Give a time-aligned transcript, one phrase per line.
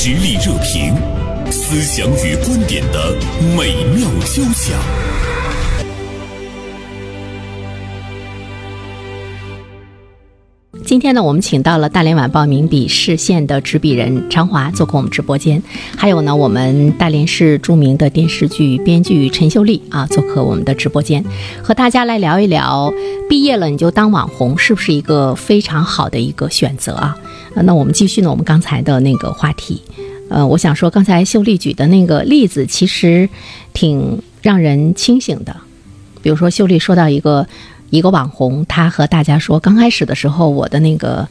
[0.00, 0.94] 实力热评，
[1.50, 3.16] 思想与观点的
[3.56, 5.07] 美妙交响。
[10.88, 15.62] 今天呢，我们请到了大连晚报名笔视线的执笔人常华做客我们直播间，
[15.94, 21.22] 还有呢，我们大连市著名的电视剧编剧陈秀丽啊做客我们的直播间，
[21.62, 22.90] 和大家来聊一聊，
[23.28, 27.14] 毕业了你就当网红是不是一个非常好的一个选择啊？
[27.54, 29.82] 那我们继续呢，我们刚才的那个话题，
[30.30, 33.28] 呃，我想说刚才秀丽举的那个例子其实
[33.74, 35.54] 挺让人清醒的，
[36.22, 37.46] 比如说秀丽说到一个。
[37.90, 41.26] 一个网红，他和大家说，刚开始的时候，我的那个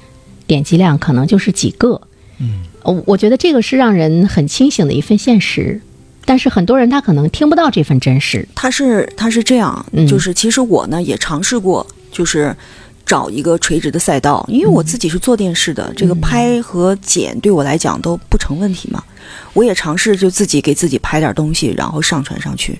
[0.45, 2.01] 点击量可能就是几个。
[2.39, 5.81] 嗯，我我觉得这个是让人很清醒的一份现实，
[6.25, 8.47] 但是很多人他可能听不到这份真实。
[8.55, 12.55] 他是他是这样嗯，就是其实我呢也尝试过，就是
[13.05, 19.03] 找一个垂直的赛道，因为我自己是做电视的，这个拍和剪对我来讲都不成问题嘛。
[19.53, 22.79] 我也尝试就自己给自己拍点东西，然后上传上去。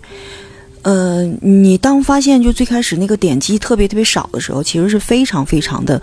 [0.88, 6.02] 呃，你当发现就最开始那个点击特别特别少的时候，其实是非常非常的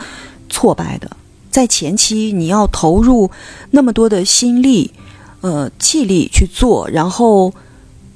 [0.51, 1.11] 挫败的。
[1.51, 3.31] 在前期你要投入
[3.71, 4.91] 那么多的心力、
[5.41, 7.51] 呃气力去做，然后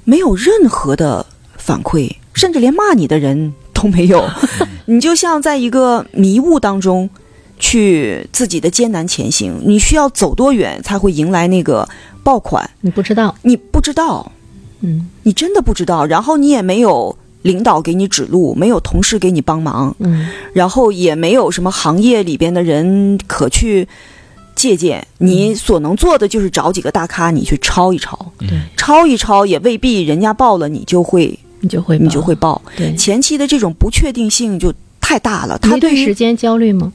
[0.03, 1.25] 没有任何的
[1.57, 4.23] 反馈，甚至连骂你的人都没有，
[4.85, 7.09] 你就像在一个迷雾当中
[7.57, 9.59] 去自己的艰难前行。
[9.65, 11.89] 你需要走多远才会迎来那个
[12.23, 12.69] 爆款？
[12.81, 14.31] 你不知道，你不知道。
[14.81, 23.87] 嗯你真的不知道，然后你也没有领导给你指路，没有同事给你帮忙，嗯然后也没有什么行业里边的人可去
[24.55, 25.05] 借鉴。
[25.19, 32.61] 你所能做的就是找几个大咖，你去抄一抄，对，抄一抄也未必人家报了你就会你就会你就会报。
[32.75, 32.95] 对。
[32.95, 36.91] 前期的这种不确定性就太大了，他对于时间焦虑吗？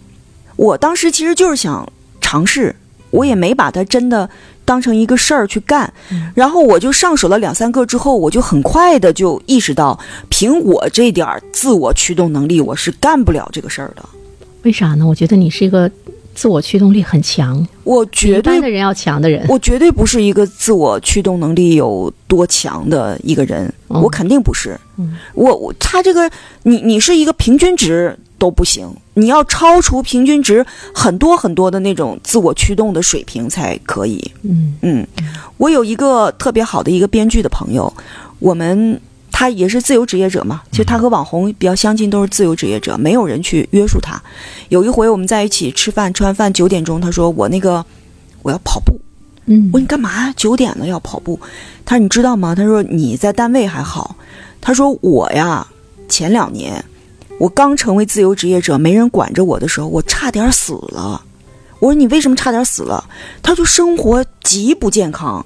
[0.56, 2.76] 我当时其实就是想尝试，
[3.10, 4.28] 我也没把它真的
[4.64, 5.92] 当成一个事儿去干。
[6.34, 9.98] 然后我就上手了两三个之后，我就很快的就意识到，
[10.28, 14.04] 凭我这点儿自我驱动能力，我是干不了这个事儿的。
[14.62, 15.06] 为啥呢？
[15.06, 15.90] 我觉得你是一个
[16.34, 19.44] 自我驱动力很强，我绝对的人要强的人。
[19.48, 24.78] 我绝对不是一个自我驱动能力有多强的一个人，嗯我肯定不是。
[24.96, 26.30] 嗯我我他这个，
[26.62, 30.64] 你你是一个平均值都不行，你要超出平均值
[30.94, 34.32] 很多很多的那种自我驱动的水平才可以。
[34.42, 35.06] 嗯嗯，
[35.56, 37.92] 我有一个特别好的一个编剧的朋友，
[38.38, 39.00] 我们
[39.30, 44.20] 他也是自由职业者嘛，其实他和网红比较相近，都是自由职业者，没有人去约束他。
[44.68, 47.84] 有一回我们在一起吃饭，吃完饭九点钟，他说我那个
[48.42, 49.00] 我要跑步。
[49.46, 50.32] 嗯我说你干嘛？
[50.32, 51.38] 九点了要跑步？
[51.84, 52.54] 他说你知道吗？
[52.54, 54.16] 他说你在单位还好，
[54.60, 55.66] 他说我呀，
[56.08, 56.82] 前两年
[57.38, 61.22] 我刚成为自由职业者，没人管着我的时候，我差点死了。
[61.80, 63.04] 我说你为什么差点死了？
[63.42, 65.44] 他说生活极不健康，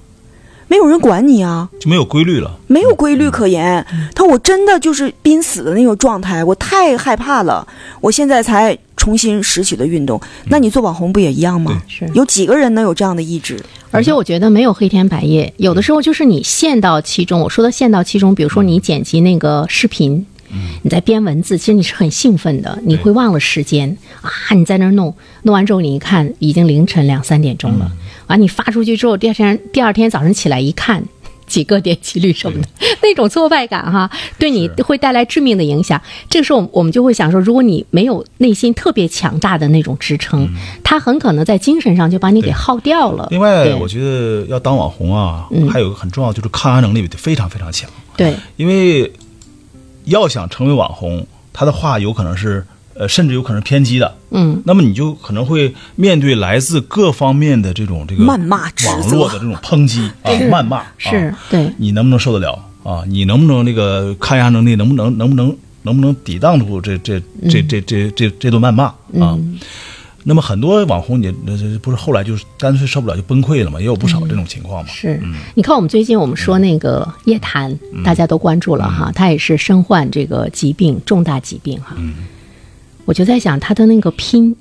[0.67, 2.57] 没有人管你啊，就没有规律了。
[2.67, 3.85] 没有规律可言。
[4.15, 7.67] 他说我真的就是濒死的那种状态，我太害怕了。
[7.99, 10.21] 我现在才重新拾起了运动。
[10.45, 11.81] 那你做网红不也一样吗？
[11.87, 12.09] 是。
[12.13, 13.59] 有几个人能有这样的意志？
[13.91, 17.41] 而且我觉得没有黑天白夜，有的时候就是你陷到其中。
[17.41, 20.23] 我说的陷到其中，比如说你剪辑那个视频，
[20.81, 24.29] 你在编文字，其实你是很兴奋的，你会忘了时间啊！
[24.55, 27.91] 你在那儿弄，弄完之后你一看，已经凌晨两三点钟了。
[28.27, 31.03] 完、你发出去之后，第二天第二天早上起来一看。
[31.49, 32.67] 几个点击率什么的，
[33.01, 35.99] 那种挫败感哈，对你会带来致命的影响。
[36.29, 40.47] 这个时候，我们就会想说，如果你没有内心特别强大的那种支撑，
[40.83, 43.27] 它很可能在精神上就把你给耗掉了。
[43.31, 47.89] 另外，我觉得要当网红啊，还有一个很重要，就是抗压能力得非常非常强。
[48.15, 49.11] 对，因为
[50.05, 54.15] 要想成为网红，他的话有可能是呃，甚至有可能是偏激的。
[54.31, 63.03] 嗯，那么你就可能会面对来自各方面的这种这个谩骂网络的这种抨击 啊、谩骂，是啊，对，你能不能受得了啊？
[63.07, 68.85] 你能不能那个抗压能力能不能能不能能不能抵挡住这这这这这这这顿谩骂
[69.19, 69.37] 啊？
[70.23, 74.89] 那么很多网红也那这不是后来就是干脆受不了就崩溃了嘛，也有不少这种情况嘛。
[74.91, 75.19] 是，
[75.55, 81.95] 你看我们最近我们说那个叶檀，大家都关注了哈，他也是身患这个疾病，重大疾病哈。
[83.05, 84.55] 我就在想他的那个拼，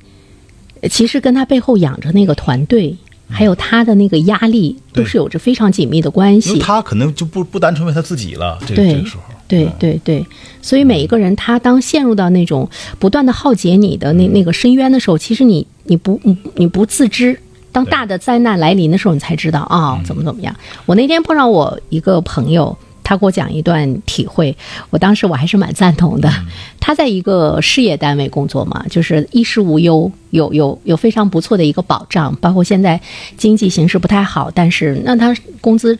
[0.81, 2.96] 呃其实跟他背后养着那个团队，
[3.28, 6.58] 还有他的那个压力，都是有着非常紧密的关系。
[6.60, 10.26] 他可能就不不单纯为他自己了，这个这个时候，对嗯对对，
[10.62, 12.68] 所以每一个人他当陷入到那种
[13.00, 17.40] 不断的浩劫你的那那个深渊的时候，其实你你不你你不自知。
[17.70, 20.54] 当大的灾难来临的时候，你才知道啊、怎么怎么样。
[20.86, 24.56] 我那天碰上我一个朋友，他给我讲一段体会，
[24.90, 26.32] 我当时我还是蛮赞同的。
[26.80, 33.00] 他在一个事业单位工作嘛，就是衣食无忧，有有有非常不错的一个保障，包括现在
[33.36, 35.96] 经济形势不太好，但是那他工资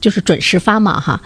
[0.00, 1.20] 就是准时发嘛哈。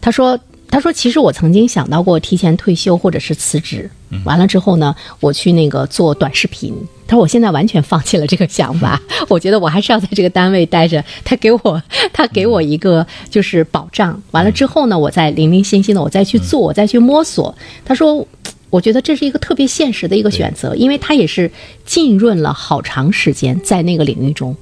[0.00, 0.38] 他说。
[0.74, 3.88] 他说：“其实我曾经想到过提前退休或者是辞职，
[4.24, 6.74] 完了之后呢，我去那个做短视频。
[7.06, 9.00] 他说我现在完全放弃了这个想法，
[9.30, 11.00] 我觉得我还是要在这个单位待着。
[11.22, 11.80] 他给我，
[12.12, 14.20] 他给我一个就是保障。
[14.32, 17.54] 完了之后呢，我再零零星星的我再去做，我再去摸索。
[17.84, 18.26] 他说，
[18.68, 21.48] 我觉得这是一个特别现实的一个选择，因为他也是
[21.86, 24.56] 浸润了好长时间在那个领域中。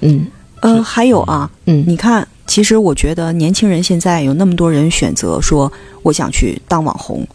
[0.00, 0.28] 嗯
[0.62, 5.72] 呃，还有啊，嗯，你看。”其实我觉得年轻人现在有那么多人选择说
[6.02, 7.26] 我想去当网红，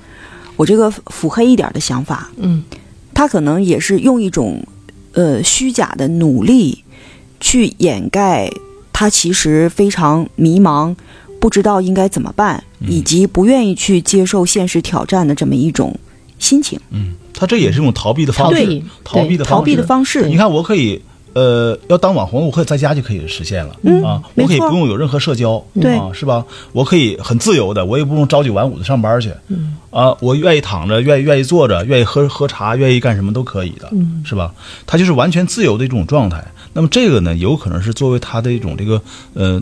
[0.55, 2.63] 我这个腹黑一点的想法，嗯，
[3.13, 4.61] 他可能也是用一种
[5.13, 6.83] 呃虚假的努力
[7.39, 8.49] 去掩盖
[8.91, 10.95] 他其实非常迷茫，
[11.39, 15.97] 不知道应该怎么办，以及不愿意去接受现实挑战的这么一种
[16.37, 16.79] 心情。
[16.91, 20.27] 嗯，他这也是一种逃避的方式，逃避的逃避的方式。
[20.27, 21.01] 你看，我可以。
[21.37, 23.73] 呃，要当网红，我可以在家就可以实现了
[24.03, 24.23] 啊！
[24.33, 26.43] 我可以不用有任何社交，啊，是吧？
[26.71, 33.87] 我可以很自由的，我也不用朝九晚五的上班去，嗯啊，我愿意躺着，愿意愿意坐着，愿意喝喝茶，愿意干什么都可以的，
[34.25, 34.51] 是吧？
[34.87, 36.43] 他就是完全自由的一种状态。
[36.73, 38.99] 那么这个呢，有可能是作为他的一种这个
[39.35, 39.61] 呃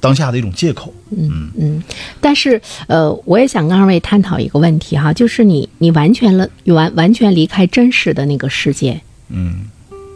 [0.00, 0.92] 当下的一种借口。
[1.10, 1.82] 嗯嗯。
[2.20, 9.00] 但是呃，我也想跟二位探讨一个问题哈，就是你你完全了完完全离开真实的那个世界，
[9.30, 9.70] 嗯。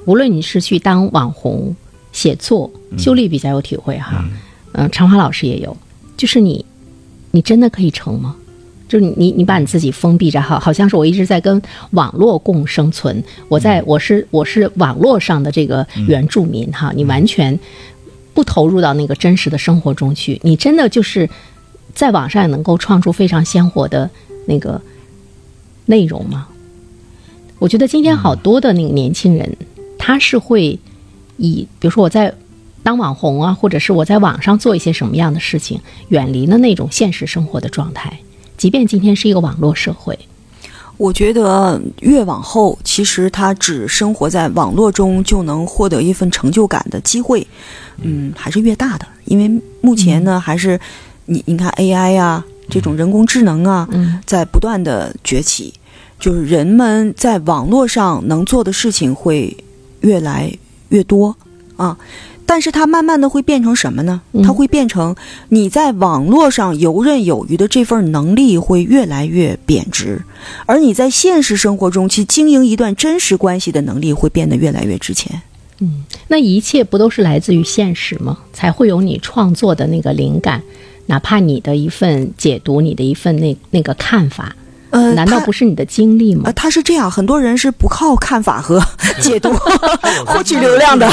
[0.08, 1.76] 无论你是去当网红、
[2.12, 4.24] 写作，修丽比较有体会哈，
[4.72, 5.76] 嗯，长华老师也有，
[6.16, 6.64] 就是你，
[7.30, 8.34] 你真的可以成吗？
[8.88, 11.60] 就是你，你把你自己封闭着，好，好像是我一直在跟
[11.90, 17.60] 网络共生存，我在我是我是网络上的这个原住民哈，你完全
[18.32, 21.28] 不投入到那个真实的生活中去，你真的就是
[21.92, 24.08] 在网上能够创出非常鲜活的
[24.46, 24.80] 那个
[25.84, 26.48] 内容吗？
[27.58, 29.54] 我觉得今天好多的那个年轻人。
[30.08, 30.78] 他是会
[31.36, 32.32] 以，比如说我在
[32.82, 35.78] 当网红啊，或者是我在网上做一些什么样的事情，
[36.08, 38.18] 远离了那种现实生活的状态。
[38.56, 40.18] 即便今天是一个网络社会，
[40.96, 47.46] 我觉得越往后，其实他只生活在网络中就能获得一份成就感的机会，
[48.00, 49.06] 嗯，还是越大的。
[49.26, 50.80] 因为目前呢，还是
[51.26, 53.86] 你你看 AI 啊，这种人工智能啊，
[54.24, 55.74] 在不断的崛起，
[56.18, 59.54] 就是人们在网络上能做的事情会。
[60.00, 60.52] 越来
[60.88, 61.36] 越多
[61.76, 61.98] 啊，
[62.46, 64.20] 但是它慢慢的会变成什么呢？
[64.42, 65.14] 它会变成
[65.48, 70.22] 你在网络上游刃有余的这份能力会越来越贬值，
[70.66, 75.42] 而你在现实生活中去经营一段真实关系的能力会变得越来越值钱。
[75.80, 78.38] 嗯，那一切不都是来自于现实吗？
[78.52, 80.62] 才会有你创作的那个灵感，
[81.06, 84.56] 哪怕你的一份解读，你的一份那那个看法。
[84.90, 86.42] 呃，难道不是你的经历吗？
[86.46, 88.80] 呃，他是这样，很多人是不靠看法和
[89.20, 89.52] 解读
[90.26, 91.06] 获取流量的。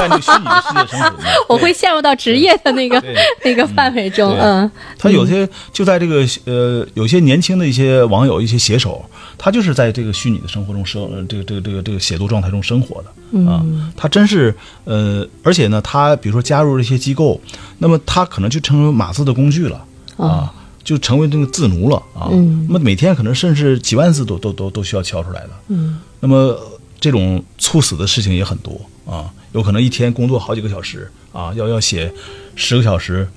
[1.49, 3.03] 我会陷入到职业的那个
[3.43, 4.35] 那个范围中。
[4.39, 9.03] 嗯，他有些就在这个呃，有些年轻的一些网友、一些写手，
[9.37, 13.63] 他就是在这个虚拟的生活中生，这个这个这个这个写作状态中生活的啊。
[13.97, 14.55] 他真是
[14.85, 17.39] 呃，而且呢，他比如说加入了一些机构，
[17.79, 19.83] 那么他可能就成为码字的工具了
[20.17, 20.51] 啊。
[20.85, 22.29] 就成为这个字奴了啊！
[22.67, 25.49] 那么每天可能甚至几万字都都都都需要敲出来的。
[25.69, 26.55] 嗯，那么
[26.99, 32.13] 这种猝死的事情也很多啊，有可能一天工作好几个小时啊，要要写
[32.55, 33.27] 十个小时，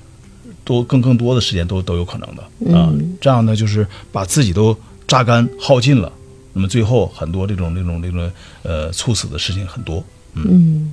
[0.63, 2.93] 多更更多的时间都都有可能的啊。
[3.19, 4.77] 这样呢，就是把自己都
[5.07, 6.13] 榨干耗尽了。
[6.53, 8.31] 那么最后很多这种这种这种
[8.63, 10.05] 呃猝死的事情很多。
[10.35, 10.93] 嗯，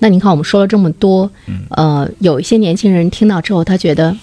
[0.00, 1.30] 那您看我们说了这么多，
[1.70, 4.16] 呃，有一些年轻人听到之后，他觉得。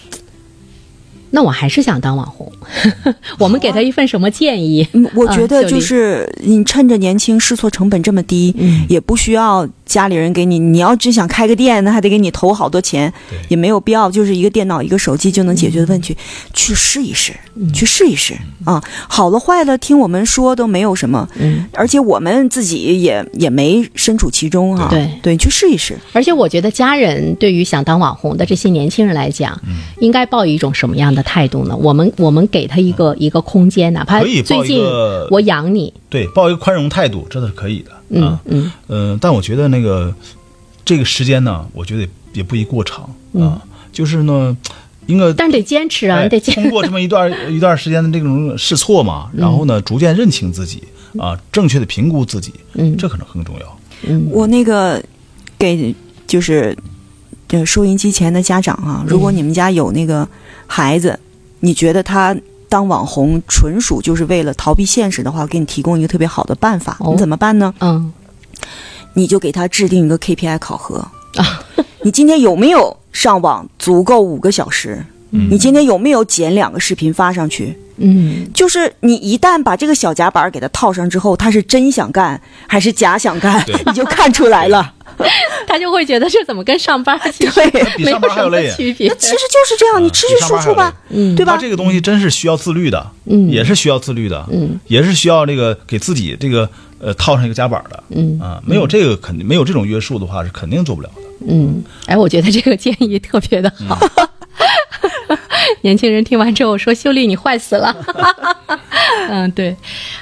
[1.32, 2.52] 那我还是想当网红，
[3.40, 4.88] 我们给他一份什么建议？
[5.16, 8.56] 我觉得就是你趁着年轻，试错成本这么低，
[8.88, 9.68] 也不需要。
[9.92, 13.12] 家里人给你，你要真想开个店，那还得给你投好多钱，
[13.50, 16.16] 也没有必要，就是一个电脑、一个手机就能解决的问题，
[16.54, 17.34] 去试一试，
[17.74, 18.34] 去试一试
[18.64, 18.82] 啊！
[19.10, 25.10] 好了坏了，听我们说都没有什么，嗯，而且我们自己也也没身处其中啊，对。
[25.22, 25.98] 对，去试一试。
[26.14, 29.60] 而且我觉得家人对于想当网红的这些年轻人来讲，
[30.00, 31.76] 应该抱一种什么样的态度呢？
[31.76, 34.84] 我们我们给他一个一个空间，哪怕最近
[35.30, 37.92] 我养你，对，抱一个宽容态度，这都是可以的。
[38.12, 38.72] 嗯嗯。
[38.88, 40.14] 呃，但我觉得那个
[40.86, 43.62] 这个时间呢，我觉得也不宜过长啊。
[43.92, 44.56] 就是呢，
[45.08, 50.82] 应该但是得坚持啊，得通过这么一段 一段时间的这种试错嘛，然后呢，逐渐认清自己
[51.18, 53.80] 啊，正确的评估自己，嗯，这可能更重要。
[54.04, 55.04] 嗯，我那个
[55.58, 55.94] 给
[56.26, 56.76] 就是
[57.50, 59.20] 呃收音机前的家长啊，如嗯。
[59.20, 60.26] 果你们家有那个
[60.68, 61.20] 孩子，
[61.60, 62.34] 你觉得他
[62.72, 67.74] 当网红纯属就是为了逃避现实的话，我给你提供一个特别好的办法，哦你怎么办呢？
[67.82, 68.14] 嗯
[69.14, 70.96] 你就给他制定一个 KPI 考核
[71.36, 71.60] 啊，
[72.04, 75.04] 你今天有没有上网足够五个小时？
[75.32, 77.78] 你今天有没有剪两个视频发上去？
[77.98, 84.94] 嗯就是你一旦把这个小夹板给他套上之后，他是真想干还是假想干， 你就看出来了。
[85.68, 89.16] 他就会觉得这怎么跟上班其实对，比没有什么上班还要累啊区别那。
[89.16, 91.58] 其实就是这样，你持续输出吧，嗯对吧？
[91.58, 101.22] 这个东西真是需要自律的，嗯也是需要自律的，嗯，也是需要这个给自己这个呃套上一个夹板的，嗯啊，没有这个肯定没有这种约束的话是肯定做不了的。
[101.48, 103.98] 嗯，哎，我觉得这个建议特别的好。
[105.82, 107.96] 年轻人听完之后说：“秀丽，你坏死了。”
[109.32, 109.74] 嗯，对，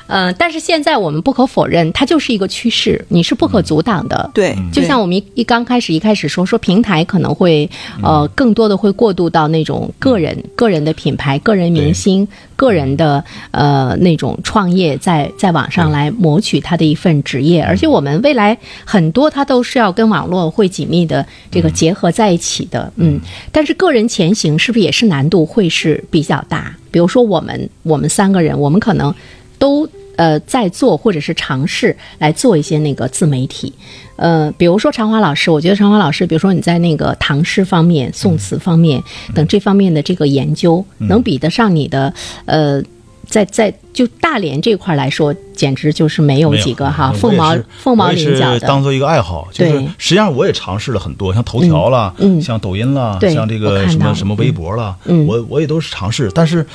[0.06, 4.30] 嗯、但是现在我们不可否认，它就是一个趋势，你是不可阻挡的。
[4.36, 7.68] 对，就像我们一一刚开始一开始说说平台可能会
[8.04, 23.20] 呃更多的会过渡到那种个人个人的品牌、个人明星、个人的呃那种创业在在网上来谋取他的一份职业，而且我们未来很多它都是要跟网络会紧密的这个结合在一起的，嗯，
[23.52, 26.76] 但是个人前行是不是也是难度会是比较大？
[26.92, 29.14] 比如说我们我们三个人，我们可能
[29.58, 33.74] 都呃在做或者是尝试来做一些那个自媒体，
[34.16, 39.02] 呃，比如说常华老师，我觉得常华老师，比如说你在那个唐诗方面、宋词方面
[39.34, 42.14] 等这方面的这个研究，能比得上你的
[42.46, 42.82] 呃。
[43.30, 48.60] 在在就大连这块儿来说，简直就是没有几个哈，凤毛凤毛麟角的。
[48.62, 56.66] 当做一个爱好，就是对实际上我也尝试了很多，像头条啦，嗯嗯像抖音啦，对像这个什么什么微博啦，嗯我我也都是尝试，但是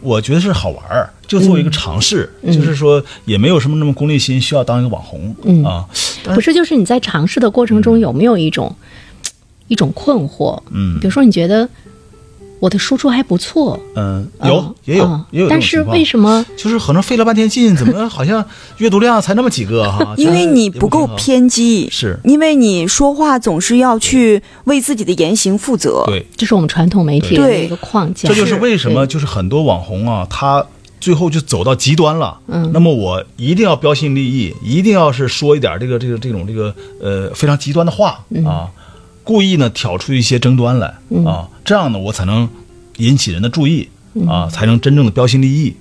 [0.00, 5.84] 我觉得是好玩儿，就做一个尝试，嗯就是说也没有什么那么功利心，需要当一个网红、嗯啊。
[6.24, 8.74] 不是，就是你在尝试的过程中有没有一种
[9.66, 10.60] 一种困惑？
[10.70, 11.68] 嗯比如说你觉得
[12.60, 16.44] 我的输出还不错，嗯，有嗯也有嗯也有但是为什么？
[16.56, 18.44] 就是可能费了半天劲，怎么好像
[18.78, 20.14] 阅读量才那么几个哈？
[20.18, 26.02] 因为你不够偏激，是因为你说话总是要去为自己的言行负责。
[26.06, 28.28] 对，这是我们传统媒体的一个框架。
[28.28, 30.64] 这就是为什么就是很多网红啊，他
[31.00, 32.38] 最后就走到极端了。
[32.48, 38.68] 嗯那么我一定要标新立异，一定要是说一点这个这个这种这个呃非常极端的话嗯啊，
[39.28, 40.86] 故意呢挑出一些争端来
[41.26, 42.48] 啊，这样呢我才能
[42.96, 44.26] 引起人的注意嗯。
[44.26, 45.74] 啊，才能真正的标新立异。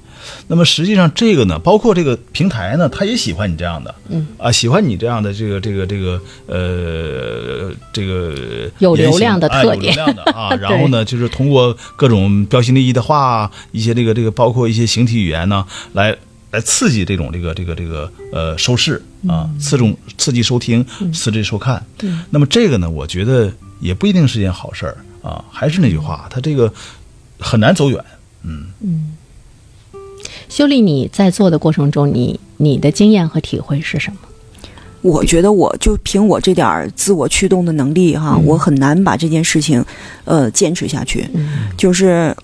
[0.50, 4.28] 那么实际上这个呢，包括这个平台呢，他也喜欢你这样的，嗯。
[4.38, 9.96] 啊，喜欢你这样的这个这个这个呃这个有流量的哎特点。
[9.96, 16.14] 有流量的啊， 然后呢，就是通过各种标新立异的话，一些这个这个，包括一些形体语言呢，来
[16.52, 21.86] 来刺激这种这个这个这个呃收视啊，刺中刺激收听，刺激收看。
[22.30, 25.44] 那么这个呢，我觉得也不一定是件好事儿啊。
[25.52, 26.74] 还是那句话，它这个
[27.40, 28.04] 很难走远。
[28.44, 29.18] 嗯嗯
[30.48, 34.18] 修丽，你在做的过程中，你你的经验和体会是什么？
[35.02, 39.84] 我觉得我就凭我这点儿自我驱动的能力哈，嗯我很难把这件事情，
[40.26, 41.28] 呃，坚持下去。
[41.34, 42.36] 嗯就是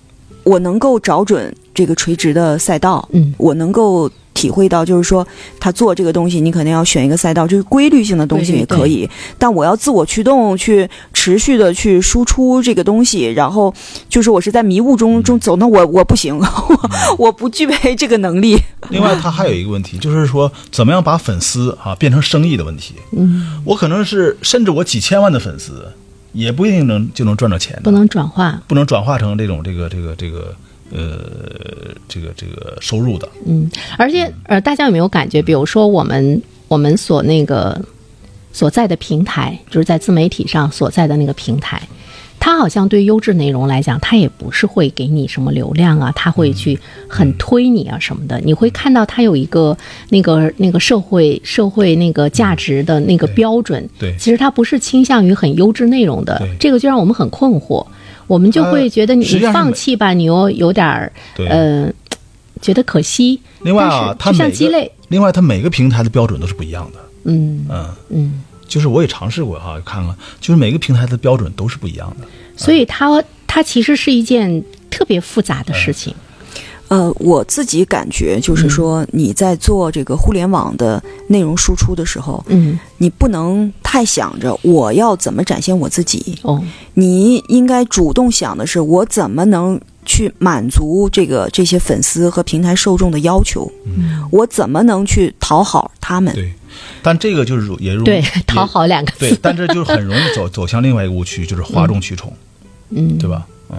[0.44, 5.26] 我能够找准这个垂直的赛道，嗯我能够体会到，就是说
[5.60, 13.72] 他做这个东西，你肯定要选一个赛道，就是规律性的东西也可以，但我要自我驱动去持续的去输出这个东西，然后
[14.08, 18.58] 就是我是在迷雾中中走，那我我不行， 我我不具备这个能力。
[18.90, 22.94] 另外，他还有一个问题，就是说怎么样把粉丝啊变成生意的问题。
[23.12, 25.86] 嗯，我可能是甚至我几千万的粉丝，
[26.32, 27.80] 也不一定能就能赚到钱。
[27.84, 28.60] 不能转化。
[28.66, 30.54] 不能转化成这种这个这个这个
[30.90, 33.28] 呃这个这个收入的。
[33.46, 35.40] 嗯，而且呃，大家有没有感觉？
[35.42, 37.80] 比如说我们我们所那个
[38.52, 41.82] 所在的平台，就是在自媒体上所在的那个平台，
[42.38, 48.38] 它好像对优质内容来讲，它也不是会给你什么流量啊，它会去很推你啊什么的。
[48.44, 49.76] 你会看到它有一个
[50.10, 53.88] 那个那个社会社会那个价值的那个标准。
[53.98, 57.84] 对其实它不是倾向于很优质内容的，这个就让我们很困惑。
[58.26, 61.92] 我们就会觉得你放弃吧，你又有点儿对呃，
[62.60, 63.40] 觉得可惜。
[63.62, 66.98] 另外啊，它就像鸡肋，另外它每个平台的标准都是不一样的。
[67.24, 72.26] 嗯嗯，嗯，就是我也尝试过哈，看看，就是每个平台的标准都是不一样的。
[72.56, 76.14] 所以它它其实是一件特别复杂的事情。
[76.88, 86.62] 呃，我自己感觉就是说，你在做这个互联网的内容输出的时候，嗯，你不能太想着我要怎么展现我自己，哦，
[86.92, 94.22] 你应该主动想的是我怎么能去满足这个这些粉丝和平台受众的要求，嗯。
[94.30, 96.34] 我怎么能去讨好他们。
[96.34, 96.52] 对，
[97.02, 99.20] 但这个就是也容易对讨好两个字。
[99.20, 102.32] 对，但这就是很容易走走向另外一个误区，就是哗众取宠，
[102.90, 103.46] 嗯，对吧？
[103.70, 103.78] 嗯，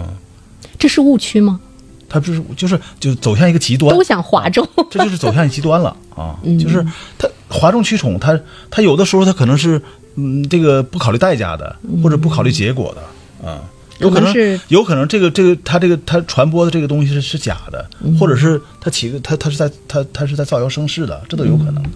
[0.78, 1.60] 这是误区吗？
[2.08, 4.66] 他就是就是就走向一个极端，都想哗众。
[4.90, 6.36] 这就是走向极端了啊！
[6.44, 6.84] 嗯就是
[7.18, 8.38] 他哗众取宠，他
[8.70, 9.80] 他有的时候他可能是
[10.14, 13.60] 嗯这个不考虑代价的，或者不考虑结果的啊。
[13.98, 18.16] 有可能是有可能这个这个他这个他传播的这个东西是是假的，嗯。
[18.18, 21.90] 或者是他起个他他是在他他是在造谣生事的，这都有可能的。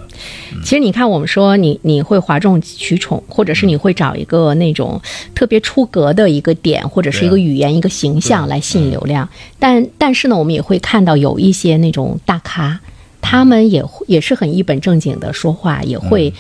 [0.63, 5.01] 其实你看，我们说你你会哗众取宠，或者是你会找一个那种
[5.35, 9.29] 特别出格的一个点，或者是一个语言、一个形象来吸引流量。
[9.59, 12.81] 但但是呢，我们也会看到有一些那种大咖，
[13.21, 16.33] 他们也会也是很一本正经的说话，也会。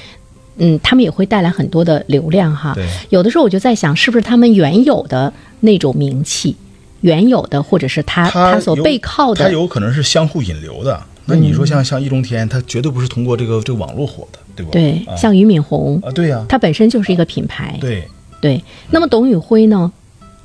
[0.60, 2.72] 嗯，他们也会带来很多的流量哈。
[2.74, 2.86] 对。
[3.08, 6.54] 有的时候我就在想，是不是他们原有的那种名气，
[7.00, 11.02] 原有的或者是他他有所背靠的，他有可能是相互引流的。
[11.26, 14.70] 那你说像像易中天，他绝对不是通过这个这个网络火的，对吧？
[14.72, 15.16] 对，啊。
[15.16, 17.76] 像俞敏洪，啊，对呀，他本身就是一个品牌。
[17.80, 18.06] 对，
[18.40, 19.90] 对，那么董宇辉呢？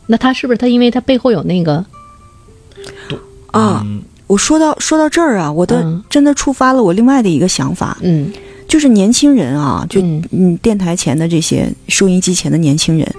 [0.07, 1.83] 那他是不是他因为他背后有那个
[3.51, 4.01] 啊，嗯。
[4.27, 6.03] 我说到说到这儿啊，我的嗯。
[6.09, 8.31] 真的触发了我另外的一个想法，嗯
[8.75, 10.21] 就是年轻人啊，就嗯。
[10.31, 13.09] 嗯，电台前的这些收音机前的年轻人，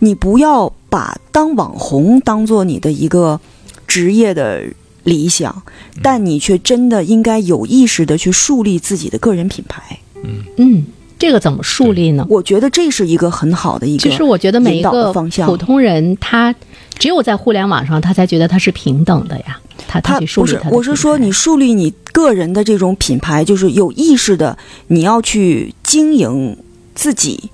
[0.00, 3.38] 你不要把当网红当做你的一个
[3.86, 4.64] 职业的
[5.04, 5.62] 理想，
[6.02, 9.96] 但你却真的应该有意识的去树立自己的个人品牌。
[10.24, 10.42] 嗯。
[10.56, 10.84] 嗯，
[11.18, 12.26] 这个怎么树立呢？
[12.28, 16.54] 我觉得这是一个很好的一个，其实我觉得每一个方向普通人，他
[16.98, 19.58] 只有在互联网上，他才觉得他是平等的呀。
[19.88, 24.56] 他他不是我是说你树立你个人的这种品牌，就是有意识的，
[24.88, 26.56] 你要去经营
[26.94, 27.50] 自己，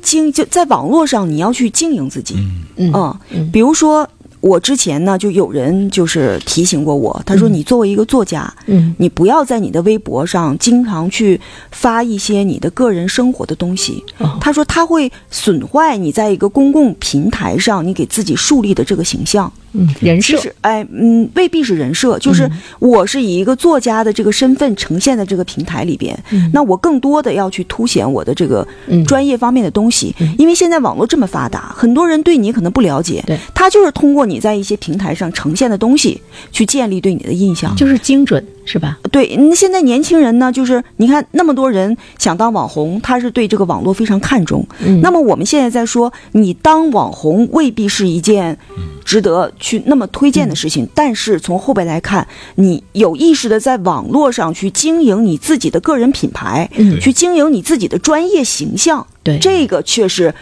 [0.00, 4.08] 经就在网络上你要去经营自己，嗯嗯，嗯比如说
[4.44, 14.04] 我之前呢，就有人就是提醒过我，他说你作为一个作家，嗯你不要在你的微博上经常去发一些你的个人生活的东西。
[14.18, 19.50] 哦他说他会损坏你在一个公共平台上你给自己树立的这个形象。
[19.74, 20.38] 嗯，人设。
[20.62, 26.18] 哎，嗯，未必是人设，就是我是以一个作家的这个身份呈现在这个平台里边，
[26.52, 29.04] 那我更多的要去凸显我的这个嗯。
[29.04, 37.76] 专业方面的东西，因为现在网络这么发达，很多人对你可能不了解，对他就是通过你在一些平台上呈现的东西去建立对你的印象。
[37.76, 38.98] 就是精准，是吧？
[39.10, 44.66] 对，嗯现在年轻人呢，就是你看那么多人想当网红，他是对这个网络非常看重。
[44.84, 48.56] 嗯那么我们现在在说，你当网红未必是一件
[49.04, 60.34] 值得去那么推荐的事情，但是从后边来看，你有意识的在网络上去经营你自己的个人品牌，嗯去经营你自己的专业形象，对这个确实。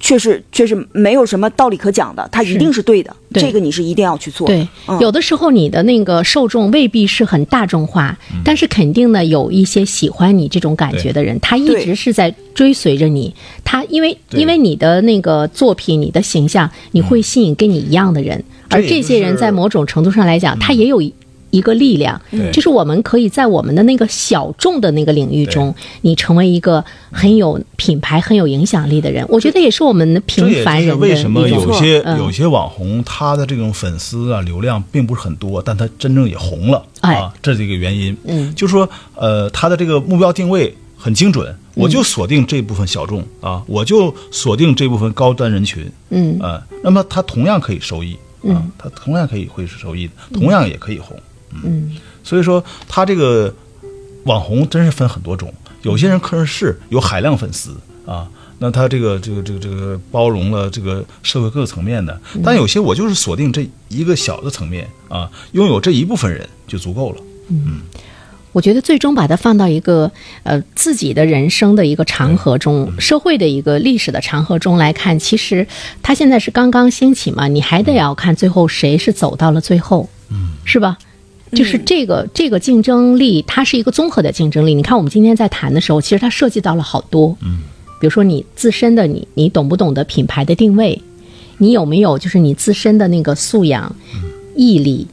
[0.00, 3.14] 确实，确实没有什么道理可讲的，它一定是对的。
[3.30, 4.54] 对这个你是一定要去做的。
[4.54, 13.34] 对，嗯有的时候你的那个受众未必是很大众化，嗯但是肯定呢有一些喜欢你这种感觉的人，他一直是在追随着你。
[13.64, 21.02] 他因为因为你的那个作品、你的形象，你会吸引跟你一样的人，而这些人在某种程度上来讲，他也有
[21.50, 21.60] 一。
[21.60, 22.18] 个力量，
[22.50, 29.22] 就是我们可以在我们的那个小众的那个领域中，你成为一个很有品牌、很有影响力的人。
[29.28, 32.16] 我觉得也是我们的平凡人的为什么有些嗯。
[32.16, 36.82] 有些网红他的这种粉丝啊流量并不是很多，但他真正也红了。
[37.02, 37.16] 哎。
[37.16, 38.16] 啊，这是一个原因。
[38.24, 38.54] 嗯。
[38.54, 46.38] 就是说呃他的这个目标定位很精准，我就锁定这部分小众啊，我就锁定这部分高端人群，嗯。
[46.40, 51.14] 呃，那么他同样可以收益啊嗯，他同样可以会是收益的，同样也可以红。
[51.16, 51.22] 嗯
[52.22, 53.54] 所以说他这个
[54.24, 67.22] 网红真是分很多种，有些人可能是有海量粉丝啊，那他这个这个这个这个包容了这个社会各个层面的，但有些我就是锁定这一个小的层面啊，拥有这一部分人就足够了。
[67.48, 67.80] 嗯。
[68.50, 70.10] 我觉得最终把它放到一个
[70.42, 75.64] 呃自己的人生的一个长河中，社会的一个历史的长河中来看，其实
[76.02, 80.96] 它现在是刚刚兴起嘛，你还得要看最后谁是走到了最后，嗯，是吧？
[81.52, 84.74] 就是这个这个竞争力，它是一个综合的竞争力。
[84.74, 87.60] 你看我们今天在谈的时候，其实它涉及到了好多，嗯，
[88.00, 91.00] 比如说你自身的你，你懂不懂得品牌的定位？
[91.58, 93.94] 你有没有就是你自身的那个素养、
[94.54, 95.06] 毅力？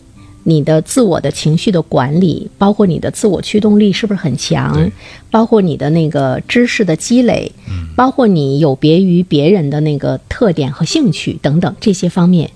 [0.47, 4.91] 你的自我的情绪的管理，包括你的自我驱动力是不是很强？
[5.31, 7.51] 包括你的那个知识的积累，
[7.95, 12.51] 包括你有别于别人的那个特点和兴趣等等这些方面。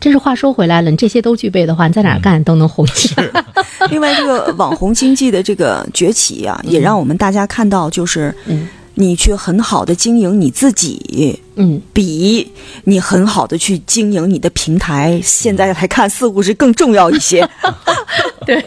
[0.00, 3.44] 这是话说回来了，你这些都具备的话，你在哪儿干都能红起来。
[3.90, 8.68] 另外，这个网红经济的这个崛起啊，也让我们大家看到，就是，嗯。
[8.94, 12.50] 你去很好的经营你自己，嗯，比
[12.84, 17.48] 你很好的去经营你的平台，现在来看似乎是更重要一些。
[18.44, 18.62] 对。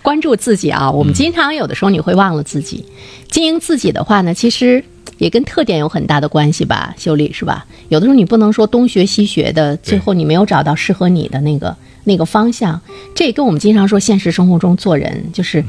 [0.00, 2.84] 关注自己啊，我们经常有的时候你会忘了自己。
[3.28, 4.84] 经营自己的话呢，其实
[5.22, 7.64] 也跟特点有很大的关系吧，秀丽是吧？
[7.90, 12.80] 有的时候你不能说东学西学的，最后你没有找到适合你的那个那个方向。
[13.14, 15.64] 这也跟我们经常说现实生活中做人，就是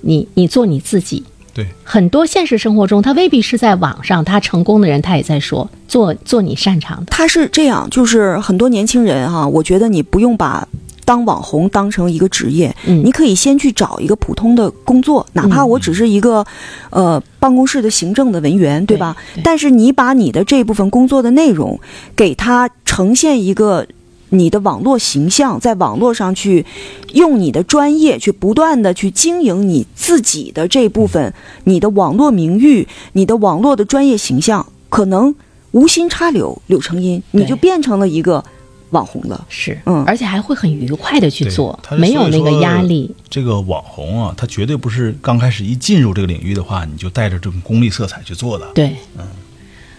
[0.00, 1.22] 你你做你自己。
[1.54, 7.06] 对，很多现实生活中，他未必是在网上，他成功的人，他也在说做做你擅长的。
[7.08, 10.66] 他是这样，就是很多年轻人哈、我觉得你不用把
[11.06, 16.44] 当网红当成一个职业，嗯你可以先去找一个普通的工作，哪怕我只是一个、
[16.90, 19.16] 呃办公室的行政的文员，对吧？
[19.34, 21.80] 对但是你把你的这部分工作的内容
[22.14, 23.86] 给他呈现一个。
[24.30, 26.66] 你的网络形象，在网络上去
[27.12, 35.32] 用你的专业去不断的去经营你自己的这部分，你的网络名誉，你的网络的专业形象，可能
[35.70, 38.44] 无心插柳柳成荫，你就变成了一个
[38.90, 39.46] 网红了。
[39.48, 43.14] 是，嗯而且还会很愉快的去做没有那个压力。
[43.28, 48.66] 这个网红啊，他绝对不是刚开始一进入这个领域的话，你就带着这种功利色彩去做的。
[48.74, 49.24] 对，嗯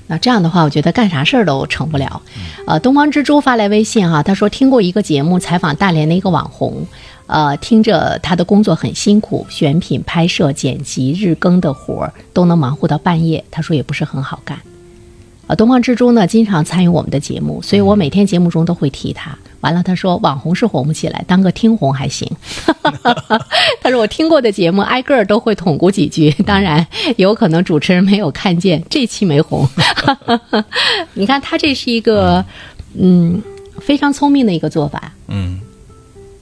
[0.10, 2.22] 那这样的话，我觉得干啥事儿都成不了。
[2.38, 6.88] 嗯呃，东方之珠发来微信哈、他说听过一个节目采访大连的一个网红，
[7.26, 14.58] 呃，听着他的工作很辛苦，选品、拍摄、剪辑、日更的活儿都能忙活到半夜，他说也不是很好干。
[15.48, 19.38] 呃，东方之珠呢经常参与我们的节目，所以我每天节目中都会提他。
[19.62, 22.30] 完了，他说网红是红不起来，当个听红还行。
[23.82, 29.68] 他说我听过的节目挨个儿都会捅咕几句，当然有可能主持人没有看见，这期没红。
[31.16, 32.46] 你看他这是一个
[33.00, 33.42] 嗯
[33.80, 35.60] 非常聪明的一个做法，嗯，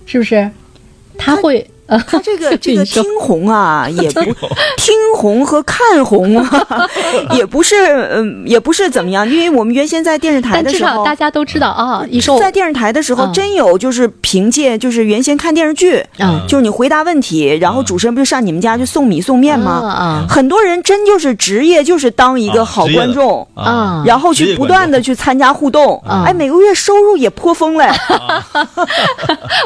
[0.05, 0.49] 是不是？
[1.17, 4.21] 他会呃，他 这个这个听红啊，也不
[4.77, 5.45] 听红。
[5.45, 6.89] 和看红啊，
[7.35, 7.75] 也不是
[8.11, 11.03] 嗯，也不是怎么样，因为我们原先在电视台的时候。
[11.05, 13.33] 大家都知道啊、你说在电视台的时候，嗯。
[13.33, 16.41] 真有就是凭借就是原先看电视剧，嗯。
[16.47, 19.71] 就是你回答问题，然后主持人不就上你们家去送米送面吗？
[19.71, 27.87] 啊很多人真就是职业就是当一个啊好观众，啊啊，然后去不断的去参加互动，嗯哎，每个月收入也颇丰嘞。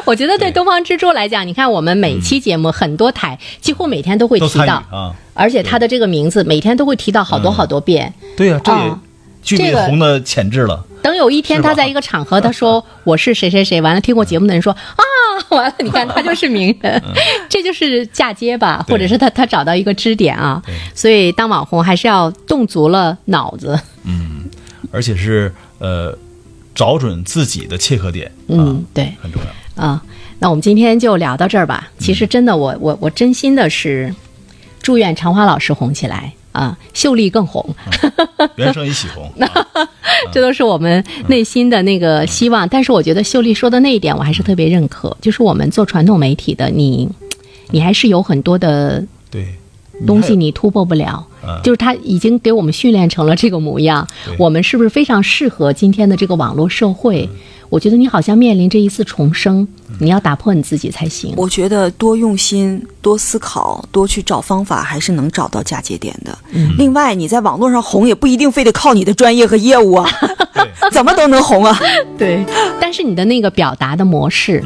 [0.06, 0.50] 我觉得对。
[0.52, 5.14] 东方之珠来讲，你看我们每期节目很多台几乎每天都会提到，啊。
[5.34, 8.14] 而且他的这个名字每天都会提到好多好多遍。
[8.36, 9.00] 对呀、这也啊
[9.42, 10.86] 具备红的潜质了。
[11.02, 15.04] 等有一天他在一个场合，他说我是谁谁谁，完了听过节目的人说啊，
[15.56, 17.02] 完了你看他就是名人，
[17.48, 20.62] 这就是嫁接吧，或者是他他找到一个支点啊，
[20.94, 24.44] 所以当网红还是要动足了脑子，嗯
[24.92, 26.18] 而且是呃，
[26.76, 29.06] 找准自己的切合点，嗯，对。
[29.06, 29.84] 啊，很重要。
[29.84, 30.02] 啊，
[30.40, 31.92] 那我们今天就聊到这儿吧。
[32.00, 34.14] 其实真的，我我我真心的是
[34.82, 37.76] 祝愿长华老师红起来啊，秀丽更红。
[38.56, 39.68] 原生一起红， 啊
[40.32, 42.68] 这都是我们内心的那个希望。
[42.70, 47.10] 但是我觉得秀丽说的那一点，我还是特别认可，就是我们做传统媒体的，你
[47.72, 49.46] 你还是有很多的对，
[50.08, 51.26] 东西你你突破不了。
[51.44, 54.06] 嗯就是他已经给我们训练成了这个模样，
[54.38, 57.28] 我们是不是非常适合今天的这个网络社会？
[57.70, 59.68] 我觉得你好像面临着一次重生，
[60.00, 61.34] 你要打破你自己才行。
[61.38, 66.38] 我觉得多用心、多思考、多去找方法，还是能找到嫁接点的。
[66.52, 70.10] 嗯另外，你在网络上红，也不一定非得靠你的专业和业务啊，
[70.92, 71.80] 怎么都能红啊。
[72.18, 72.44] 对，
[72.82, 74.64] 但是你的那个表达的模式，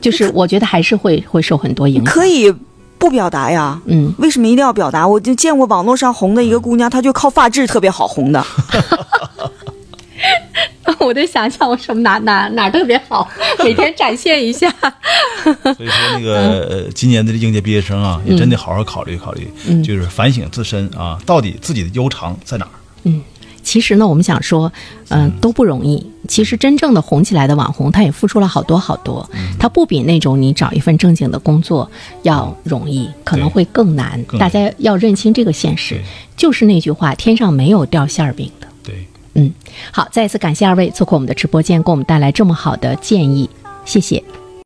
[0.00, 2.04] 就是我觉得还是会会受很多影响。
[2.04, 2.54] 可以
[2.98, 3.80] 不表达呀。
[3.86, 5.08] 嗯，为什么一定要表达？
[5.08, 8.44] 我就见过网络上红的一个姑娘，她就靠发质特别好红的。
[11.00, 13.28] 我得想想我什么哪哪哪儿特别好，
[13.64, 14.70] 每天展现一下。
[15.44, 16.34] 所以说那个
[16.68, 19.48] 呃，今年的应届毕业生啊，也真得好好考虑考虑，
[19.82, 22.70] 就是反省自身啊，到底自己的优长在哪儿？
[23.04, 23.22] 嗯
[23.62, 24.72] 其实呢，我们想说，
[25.08, 26.06] 嗯、都不容易。
[26.28, 31.90] 其实真正的红起来的网红，他也付出了好多好多，他不比那种你找一份正经的工作
[32.22, 34.22] 要容易，可能会更难。
[34.22, 36.00] 更大家要认清这个现实。
[36.36, 38.68] 就是那句话，天上没有掉馅儿饼的。
[38.84, 39.04] 对，
[39.36, 39.52] 嗯，
[39.92, 43.48] 好，再一次感谢二位做客我们的直播间，给我们带来这么好的建议，
[43.84, 44.24] 谢谢。